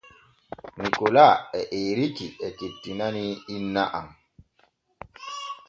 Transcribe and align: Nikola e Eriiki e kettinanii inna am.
Nikola 0.81 1.25
e 1.59 1.61
Eriiki 1.87 2.27
e 2.47 2.49
kettinanii 2.57 3.33
inna 3.55 3.83
am. 3.99 4.07